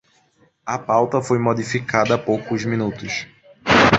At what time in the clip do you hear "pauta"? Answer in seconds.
0.79-1.21